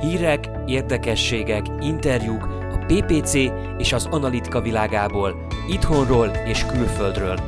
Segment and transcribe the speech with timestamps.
[0.00, 3.34] Hírek, érdekességek, interjúk a PPC
[3.78, 7.40] és az analitika világából, itthonról és külföldről.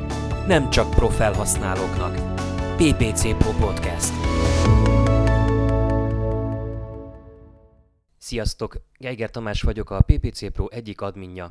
[0.46, 2.14] Nem csak profelhasználóknak.
[2.76, 4.12] PPC Pro Podcast.
[8.18, 8.76] Sziasztok!
[8.98, 11.50] Geiger Tamás vagyok, a PPC Pro egyik adminja.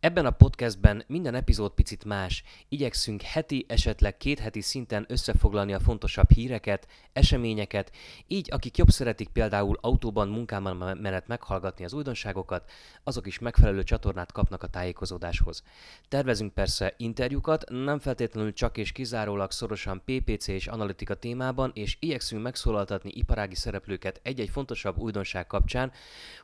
[0.00, 2.42] Ebben a podcastben minden epizód picit más.
[2.68, 9.28] Igyekszünk heti, esetleg két heti szinten összefoglalni a fontosabb híreket, eseményeket, így akik jobb szeretik
[9.28, 12.70] például autóban, munkában menet meghallgatni az újdonságokat,
[13.04, 15.62] azok is megfelelő csatornát kapnak a tájékozódáshoz.
[16.08, 22.42] Tervezünk persze interjúkat, nem feltétlenül csak és kizárólag szorosan PPC és analitika témában, és igyekszünk
[22.42, 25.92] megszólaltatni iparági szereplőket egy-egy fontosabb újdonság kapcsán,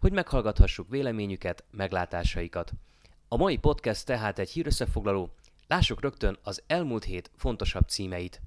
[0.01, 2.73] hogy meghallgathassuk véleményüket, meglátásaikat.
[3.35, 5.31] A mai podcast tehát egy hírösszefoglaló,
[5.67, 8.41] lássuk rögtön az elmúlt hét fontosabb címeit.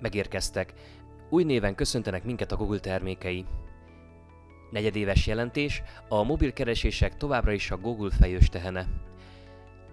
[0.00, 0.72] Megérkeztek.
[1.30, 3.44] Új néven köszöntenek minket a Google termékei.
[4.70, 8.86] Negyedéves jelentés, a mobil keresések továbbra is a Google fejős tehene.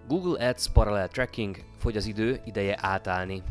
[0.08, 3.44] Google Ads Parallel Tracking, fogy az idő, ideje átállni.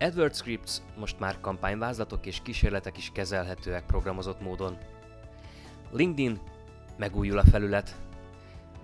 [0.00, 4.78] AdWords Scripts, most már kampányvázlatok és kísérletek is kezelhetőek programozott módon.
[5.92, 6.40] LinkedIn,
[6.98, 7.96] Megújul a felület.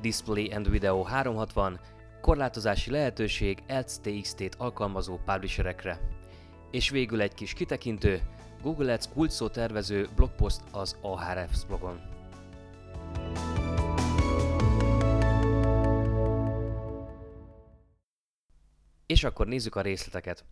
[0.01, 1.81] Display and Video 360,
[2.21, 6.01] korlátozási lehetőség Ads TXT-t alkalmazó publisherekre.
[6.71, 8.23] És végül egy kis kitekintő,
[8.63, 12.01] Google Ads kulcsszó tervező blogpost az Ahrefs blogon.
[19.07, 20.45] És akkor nézzük a részleteket.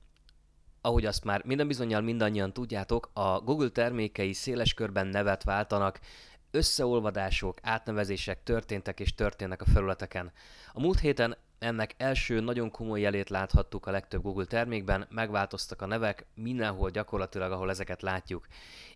[0.81, 6.01] Ahogy azt már minden bizonyal mindannyian tudjátok, a Google termékei széles körben nevet váltanak,
[6.53, 10.33] összeolvadások, átnevezések történtek és történnek a felületeken.
[10.73, 15.87] A múlt héten ennek első nagyon komoly jelét láthattuk a legtöbb Google termékben, megváltoztak a
[15.87, 18.47] nevek mindenhol gyakorlatilag, ahol ezeket látjuk.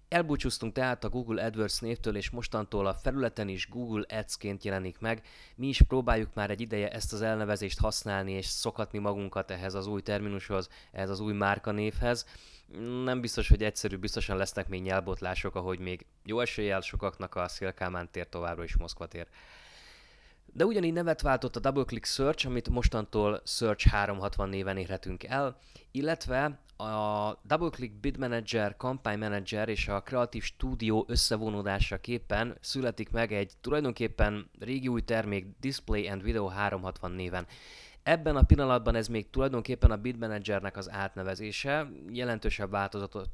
[0.09, 5.22] Elbúcsúztunk tehát a Google AdWords névtől, és mostantól a felületen is Google Ads-ként jelenik meg.
[5.56, 9.87] Mi is próbáljuk már egy ideje ezt az elnevezést használni, és szokatni magunkat ehhez az
[9.87, 12.26] új terminushoz, ehhez az új márkanévhez
[13.05, 18.10] nem biztos, hogy egyszerű, biztosan lesznek még nyelbotlások, ahogy még jó eséllyel sokaknak a Szélkámán
[18.10, 19.26] tér továbbra is Moszkva tér.
[20.56, 25.56] De ugyanígy nevet váltott a DoubleClick Search, amit mostantól Search 360 néven érhetünk el,
[25.96, 33.32] illetve a DoubleClick Bid Manager, Campaign Manager és a Creative Studio összevonódása képen születik meg
[33.32, 37.46] egy tulajdonképpen régi új termék Display and Video 360 néven.
[38.02, 42.76] Ebben a pillanatban ez még tulajdonképpen a Bid Managernek az átnevezése, jelentősebb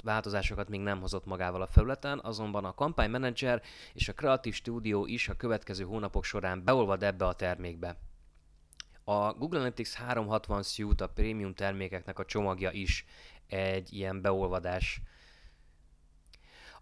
[0.03, 3.61] változásokat még nem hozott magával a felületen, azonban a Campaign Manager
[3.93, 7.97] és a Creative Studio is a következő hónapok során beolvad ebbe a termékbe.
[9.03, 13.05] A Google Analytics 360 Suite, a prémium termékeknek a csomagja is
[13.47, 15.01] egy ilyen beolvadás.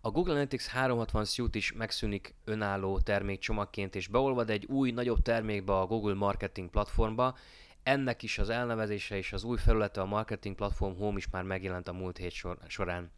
[0.01, 5.77] A Google Analytics 360 Suite is megszűnik önálló termékcsomagként és beolvad egy új, nagyobb termékbe
[5.77, 7.37] a Google Marketing platformba,
[7.83, 11.87] ennek is az elnevezése és az új felülete a Marketing Platform Home is már megjelent
[11.87, 13.11] a múlt hét sor- során.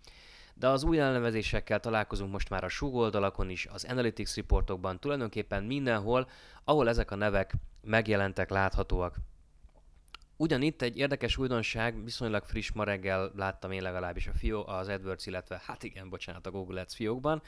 [0.53, 5.63] De az új elnevezésekkel találkozunk most már a Sug oldalakon is, az Analytics reportokban, tulajdonképpen
[5.63, 6.30] mindenhol,
[6.63, 7.53] ahol ezek a nevek
[7.84, 9.16] megjelentek, láthatóak.
[10.38, 15.26] Ugyanitt egy érdekes újdonság, viszonylag friss ma reggel láttam én legalábbis a fió, az AdWords,
[15.26, 17.42] illetve hát igen, bocsánat, a Google Ads fiókban,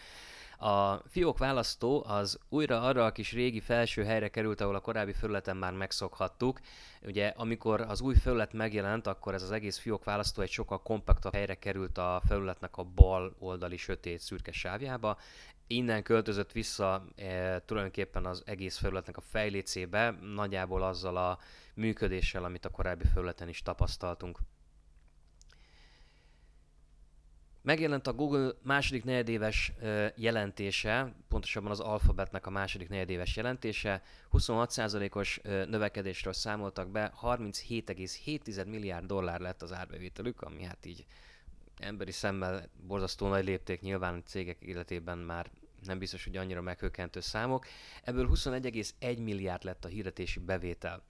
[0.58, 5.14] a fiók választó az újra arra a kis régi felső helyre került, ahol a korábbi
[5.14, 6.60] felületen már megszokhattuk.
[7.02, 11.34] Ugye amikor az új felület megjelent, akkor ez az egész fiók választó egy sokkal kompaktabb
[11.34, 15.18] helyre került a felületnek a bal oldali sötét szürke sávjába.
[15.68, 21.40] Innen költözött vissza e, tulajdonképpen az egész felületnek a fejlécébe, nagyjából azzal a
[21.74, 24.40] működéssel, amit a korábbi felületen is tapasztaltunk.
[27.66, 29.72] Megjelent a Google második negyedéves
[30.16, 34.02] jelentése, pontosabban az Alphabetnek a második negyedéves jelentése.
[34.32, 41.06] 26%-os növekedésről számoltak be, 37,7 milliárd dollár lett az árbevételük, ami hát így
[41.78, 45.50] emberi szemmel borzasztó nagy lépték nyilván cégek életében már
[45.86, 47.66] nem biztos, hogy annyira meghökkentő számok.
[48.04, 51.04] Ebből 21,1 milliárd lett a hirdetési bevétel.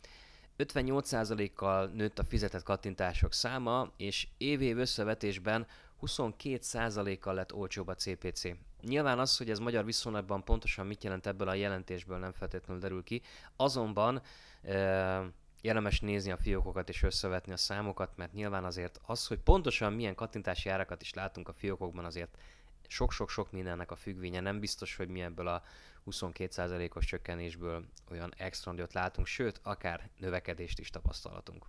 [0.58, 5.68] 58%-kal nőtt a fizetett kattintások száma, és év-év összevetésben
[6.02, 8.44] 22%-kal lett olcsóbb a CPC.
[8.82, 13.04] Nyilván az, hogy ez magyar viszonylatban pontosan mit jelent ebből a jelentésből nem feltétlenül derül
[13.04, 13.22] ki,
[13.56, 14.22] azonban
[14.62, 15.32] e,
[15.66, 20.16] érdemes nézni a fiókokat és összevetni a számokat, mert nyilván azért az, hogy pontosan milyen
[20.16, 22.38] kattintási árakat is látunk a fiókokban, azért
[22.88, 24.40] sok-sok-sok mindennek a függvénye.
[24.40, 25.64] Nem biztos, hogy mi ebből a
[26.12, 31.66] 22%-os csökkenésből olyan extra nagyot látunk, sőt, akár növekedést is tapasztalatunk.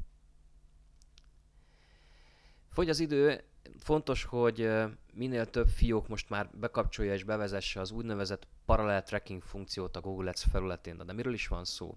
[2.71, 3.45] Fogy az idő,
[3.79, 4.71] fontos, hogy
[5.13, 10.29] minél több fiók most már bekapcsolja és bevezesse az úgynevezett parallel tracking funkciót a Google
[10.29, 11.03] Ads felületén.
[11.07, 11.97] De miről is van szó?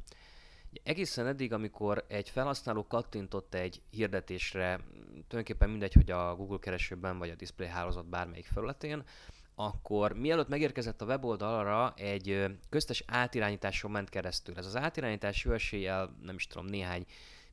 [0.84, 4.80] Egészen eddig, amikor egy felhasználó kattintott egy hirdetésre,
[5.12, 9.04] tulajdonképpen mindegy, hogy a Google keresőben vagy a display hálózat bármelyik felületén,
[9.56, 14.58] akkor mielőtt megérkezett a weboldalra, egy köztes átirányításon ment keresztül.
[14.58, 17.06] Ez az átirányítás jó eséllyel, nem is tudom, néhány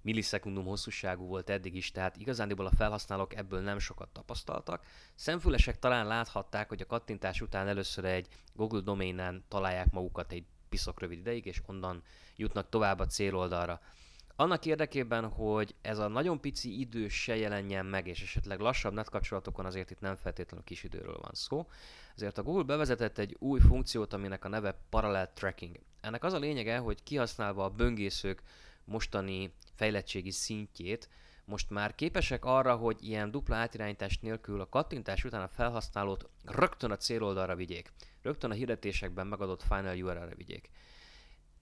[0.02, 4.84] millisekundum hosszúságú volt eddig is, tehát igazándiból a felhasználók ebből nem sokat tapasztaltak.
[5.14, 11.00] Szemfülesek talán láthatták, hogy a kattintás után először egy Google domainen találják magukat egy piszok
[11.00, 12.02] rövid ideig, és onnan
[12.36, 13.80] jutnak tovább a céloldalra.
[14.38, 19.64] Annak érdekében, hogy ez a nagyon pici idő se jelenjen meg, és esetleg lassabb netkapcsolatokon
[19.66, 21.66] azért itt nem feltétlenül kis időről van szó,
[22.16, 25.78] ezért a Google bevezetett egy új funkciót, aminek a neve Parallel Tracking.
[26.00, 28.42] Ennek az a lényege, hogy kihasználva a böngészők
[28.84, 31.08] mostani fejlettségi szintjét,
[31.46, 36.90] most már képesek arra, hogy ilyen dupla átirányítás nélkül a kattintás után a felhasználót rögtön
[36.90, 40.70] a céloldalra vigyék, rögtön a hirdetésekben megadott final URL-re vigyék.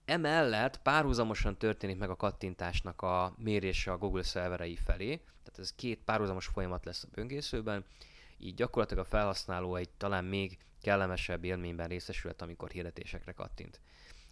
[0.05, 6.03] Emellett párhuzamosan történik meg a kattintásnak a mérése a Google szerverei felé, tehát ez két
[6.03, 7.85] párhuzamos folyamat lesz a böngészőben,
[8.37, 13.79] így gyakorlatilag a felhasználó egy talán még kellemesebb élményben részesülhet, amikor hirdetésekre kattint.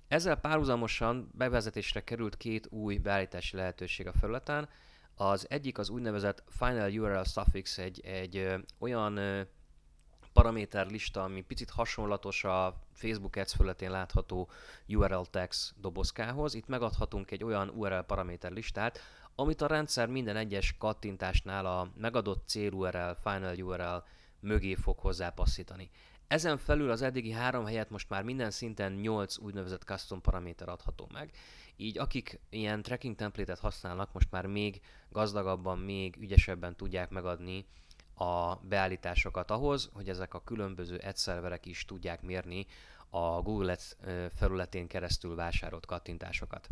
[0.08, 4.70] Ezzel párhuzamosan bevezetésre került két új beállítási lehetőség a felületen.
[5.16, 9.42] Az egyik az úgynevezett Final URL Suffix, egy, egy ö, olyan ö,
[10.34, 14.50] paraméter lista, ami picit hasonlatos a Facebook Ads felületén látható
[14.88, 16.54] URL tags dobozkához.
[16.54, 19.00] Itt megadhatunk egy olyan URL paraméter listát,
[19.36, 24.04] amit a rendszer minden egyes kattintásnál a megadott cél URL, final URL
[24.40, 25.90] mögé fog hozzápasszítani.
[26.28, 31.10] Ezen felül az eddigi három helyet most már minden szinten 8 úgynevezett custom paraméter adható
[31.14, 31.32] meg,
[31.76, 37.66] így akik ilyen tracking template-et használnak, most már még gazdagabban, még ügyesebben tudják megadni
[38.16, 42.66] a beállításokat ahhoz, hogy ezek a különböző ad szerverek is tudják mérni
[43.10, 43.96] a Google Ads
[44.36, 46.70] felületén keresztül vásárolt kattintásokat.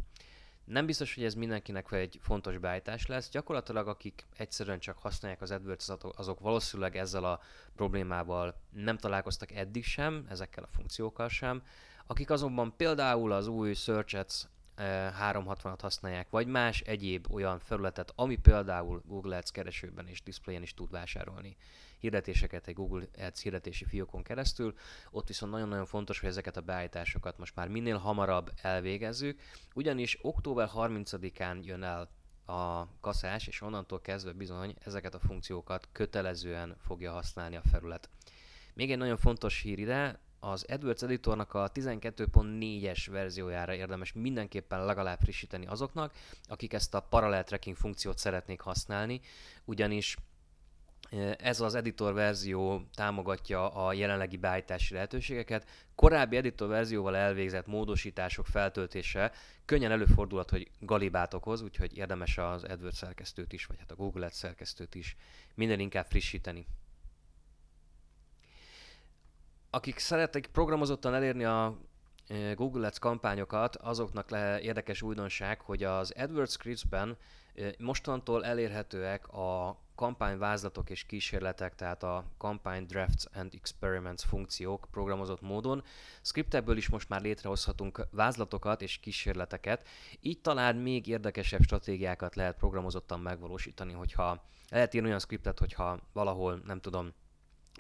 [0.63, 3.29] Nem biztos, hogy ez mindenkinek egy fontos beállítás lesz.
[3.29, 7.39] Gyakorlatilag akik egyszerűen csak használják az AdWords, azok valószínűleg ezzel a
[7.75, 11.63] problémával nem találkoztak eddig sem, ezekkel a funkciókkal sem.
[12.07, 14.47] Akik azonban például az új Search Ads
[14.81, 20.73] 360-at használják, vagy más egyéb olyan felületet, ami például Google Ads keresőben és displayen is
[20.73, 21.57] tud vásárolni
[22.01, 24.73] hirdetéseket egy Google Ads hirdetési fiókon keresztül.
[25.11, 29.39] Ott viszont nagyon-nagyon fontos, hogy ezeket a beállításokat most már minél hamarabb elvégezzük,
[29.73, 32.09] ugyanis október 30-án jön el
[32.45, 38.09] a kaszás, és onnantól kezdve bizony ezeket a funkciókat kötelezően fogja használni a felület.
[38.73, 45.19] Még egy nagyon fontos hír ide, az AdWords editornak a 12.4-es verziójára érdemes mindenképpen legalább
[45.19, 46.13] frissíteni azoknak,
[46.47, 49.21] akik ezt a parallel tracking funkciót szeretnék használni,
[49.65, 50.17] ugyanis
[51.37, 55.67] ez az editor verzió támogatja a jelenlegi beállítási lehetőségeket.
[55.95, 59.31] Korábbi editor verzióval elvégzett módosítások feltöltése
[59.65, 64.25] könnyen előfordulhat, hogy galibát okoz, úgyhogy érdemes az AdWords szerkesztőt is, vagy hát a Google
[64.25, 65.15] Ads szerkesztőt is
[65.55, 66.65] minden inkább frissíteni.
[69.73, 71.77] Akik szeretnek programozottan elérni a
[72.55, 77.17] Google Ads kampányokat, azoknak le érdekes újdonság, hogy az AdWords Scripts-ben
[77.77, 85.83] mostantól elérhetőek a kampányvázlatok és kísérletek, tehát a Campaign Drafts and Experiments funkciók programozott módon.
[86.21, 89.87] Scriptekből is most már létrehozhatunk vázlatokat és kísérleteket,
[90.19, 96.61] így talán még érdekesebb stratégiákat lehet programozottan megvalósítani, hogyha lehet írni olyan scriptet, hogyha valahol,
[96.65, 97.13] nem tudom,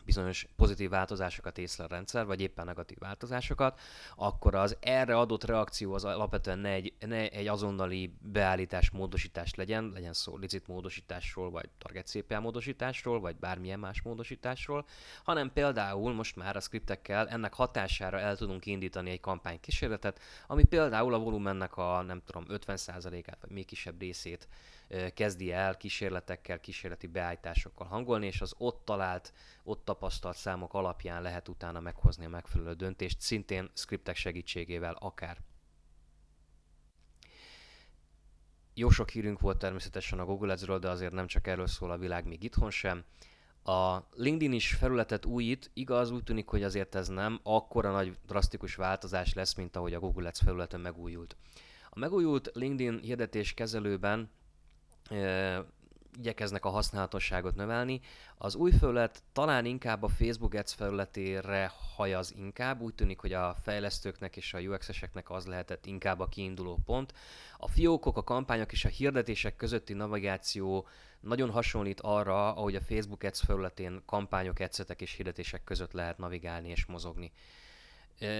[0.05, 3.79] bizonyos pozitív változásokat észre a rendszer, vagy éppen negatív változásokat,
[4.15, 9.91] akkor az erre adott reakció az alapvetően ne egy, ne egy azonnali beállítás módosítás legyen,
[9.93, 14.85] legyen szó licit módosításról, vagy target CPA módosításról, vagy bármilyen más módosításról,
[15.23, 21.13] hanem például most már a skriptekkel ennek hatására el tudunk indítani egy kampánykísérletet, ami például
[21.13, 24.47] a volumennek a nem tudom 50%-át, vagy még kisebb részét
[25.13, 29.33] kezdi el kísérletekkel, kísérleti beállításokkal hangolni, és az ott talált,
[29.63, 35.37] ott tapasztalt számok alapján lehet utána meghozni a megfelelő döntést, szintén scriptek segítségével akár.
[38.73, 41.97] Jó sok hírünk volt természetesen a Google Ads-ről, de azért nem csak erről szól a
[41.97, 43.03] világ még itthon sem.
[43.63, 48.75] A LinkedIn is felületet újít, igaz, úgy tűnik, hogy azért ez nem akkora nagy drasztikus
[48.75, 51.35] változás lesz, mint ahogy a Google Ads felületen megújult.
[51.89, 54.29] A megújult LinkedIn hirdetés kezelőben
[56.17, 58.01] igyekeznek a használhatóságot növelni.
[58.37, 63.55] Az új felület talán inkább a Facebook Ads felületére hajaz inkább, úgy tűnik, hogy a
[63.61, 67.13] fejlesztőknek és a UX-eseknek az lehetett inkább a kiinduló pont.
[67.57, 70.87] A fiókok, a kampányok és a hirdetések közötti navigáció
[71.19, 76.69] nagyon hasonlít arra, ahogy a Facebook Ads felületén kampányok, adszetek és hirdetések között lehet navigálni
[76.69, 77.31] és mozogni.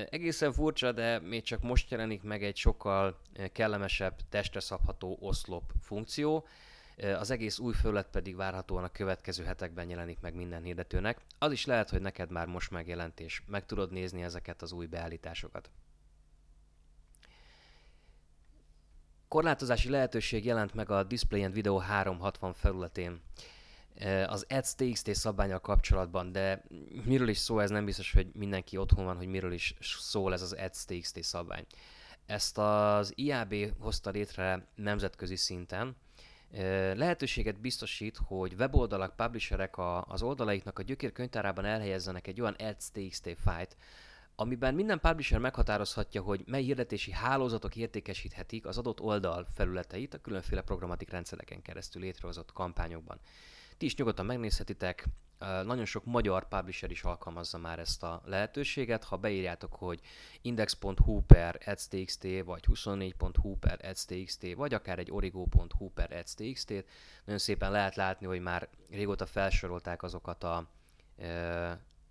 [0.10, 3.22] Egészen furcsa, de még csak most jelenik meg egy sokkal
[3.52, 6.48] kellemesebb, testre szabható oszlop funkció.
[7.18, 11.22] Az egész új felület pedig várhatóan a következő hetekben jelenik meg minden hirdetőnek.
[11.38, 14.86] Az is lehet, hogy neked már most megjelent, és meg tudod nézni ezeket az új
[14.86, 15.70] beállításokat.
[19.28, 23.22] Korlátozási lehetőség jelent meg a Display and Video 360 felületén
[24.28, 26.64] az Ads TXT szabványal kapcsolatban, de
[27.06, 30.42] miről is szól, ez nem biztos, hogy mindenki otthon van, hogy miről is szól ez
[30.42, 31.66] az Ads TXT szabvány.
[32.26, 35.96] Ezt az IAB hozta létre nemzetközi szinten,
[36.94, 43.36] lehetőséget biztosít, hogy weboldalak, publisherek a, az oldalaiknak a gyökérkönyvtárában elhelyezzenek egy olyan ads txt
[43.44, 43.78] fájt,
[44.36, 50.62] amiben minden publisher meghatározhatja, hogy mely hirdetési hálózatok értékesíthetik az adott oldal felületeit a különféle
[50.62, 53.20] programatik rendszereken keresztül létrehozott kampányokban.
[53.82, 55.06] Ti is nyugodtan megnézhetitek,
[55.40, 59.04] nagyon sok magyar publisher is alkalmazza már ezt a lehetőséget.
[59.04, 60.00] Ha beírjátok, hogy
[60.42, 66.70] index.hu per adstxt, vagy 24.hu per adstxt, vagy akár egy origo.hu per adstxt,
[67.26, 70.70] nagyon szépen lehet látni, hogy már régóta felsorolták azokat a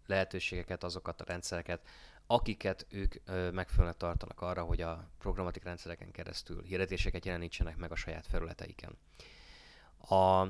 [0.06, 1.80] lehetőségeket, azokat a rendszereket,
[2.26, 3.14] akiket ők
[3.52, 8.98] megfelelően tartanak arra, hogy a programatik rendszereken keresztül hirdetéseket jelenítsenek meg a saját felületeiken.
[10.08, 10.46] A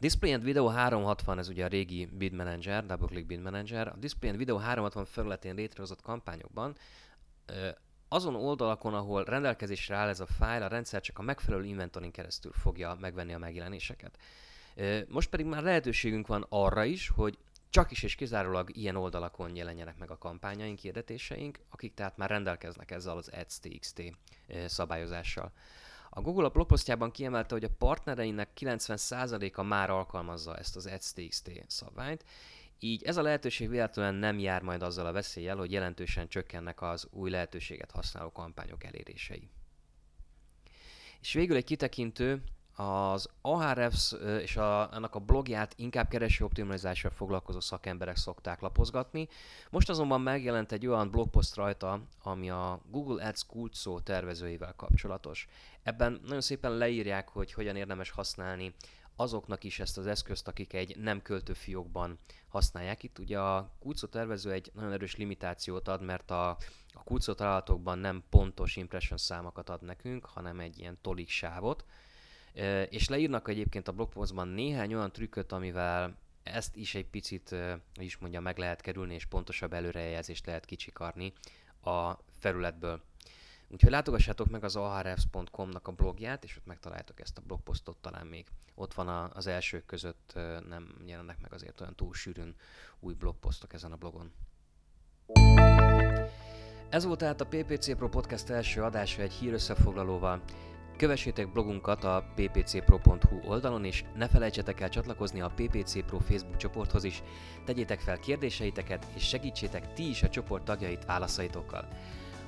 [0.00, 3.88] Display and Video 360, ez ugye a régi Bid Manager, DoubleClick Bid Manager.
[3.88, 6.76] A Display and Video 360 felületén létrehozott kampányokban
[8.08, 12.52] azon oldalakon, ahol rendelkezésre áll ez a fájl, a rendszer csak a megfelelő inventorin keresztül
[12.52, 14.18] fogja megvenni a megjelenéseket.
[15.08, 17.38] Most pedig már lehetőségünk van arra is, hogy
[17.70, 22.90] csak is és kizárólag ilyen oldalakon jelenjenek meg a kampányaink, hirdetéseink, akik tehát már rendelkeznek
[22.90, 24.02] ezzel az Ads.txt
[24.66, 25.52] szabályozással.
[26.10, 32.24] A Google a blogposztjában kiemelte, hogy a partnereinek 90%-a már alkalmazza ezt az Ads.txt szabványt,
[32.78, 37.08] így ez a lehetőség véletlenül nem jár majd azzal a veszéllyel, hogy jelentősen csökkennek az
[37.10, 39.50] új lehetőséget használó kampányok elérései.
[41.20, 42.42] És végül egy kitekintő
[42.78, 49.28] az Ahrefs és a, annak a blogját inkább kereső optimalizással foglalkozó szakemberek szokták lapozgatni.
[49.70, 55.48] Most azonban megjelent egy olyan blogpost rajta, ami a Google Ads kulcsszó tervezőivel kapcsolatos.
[55.82, 58.74] Ebben nagyon szépen leírják, hogy hogyan érdemes használni
[59.16, 62.18] azoknak is ezt az eszközt, akik egy nem költő fiókban
[62.48, 63.02] használják.
[63.02, 66.48] Itt ugye a kulcsszó tervező egy nagyon erős limitációt ad, mert a,
[67.04, 71.84] a találatokban nem pontos impression számokat ad nekünk, hanem egy ilyen tolik sávot
[72.88, 77.48] és leírnak egyébként a blogpostban néhány olyan trükköt, amivel ezt is egy picit,
[77.94, 81.32] hogy is mondja, meg lehet kerülni, és pontosabb előrejelzést lehet kicsikarni
[81.82, 83.02] a felületből.
[83.68, 88.46] Úgyhogy látogassátok meg az ahrefs.com-nak a blogját, és ott megtaláltok ezt a blogposztot, talán még
[88.74, 90.32] ott van az elsők között,
[90.68, 92.54] nem jelennek meg azért olyan túl sűrűn
[93.00, 94.32] új blogposztok ezen a blogon.
[96.88, 100.42] Ez volt tehát a PPC Pro Podcast első adása egy hír összefoglalóval.
[100.98, 107.04] Kövessétek blogunkat a ppcpro.hu oldalon, és ne felejtsetek el csatlakozni a PPC Pro Facebook csoporthoz
[107.04, 107.22] is.
[107.64, 111.88] Tegyétek fel kérdéseiteket, és segítsétek ti is a csoport tagjait válaszaitokkal.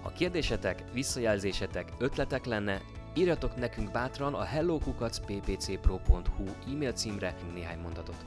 [0.03, 2.81] Ha kérdésetek, visszajelzésetek, ötletek lenne,
[3.15, 8.27] írjatok nekünk bátran a hellokukacppcpro.hu e-mail címre néhány mondatot.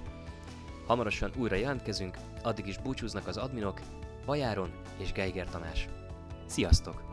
[0.87, 3.79] Hamarosan újra jelentkezünk, addig is búcsúznak az adminok,
[4.25, 5.87] Bajáron és Geiger Tamás.
[6.45, 7.03] Sziasztok!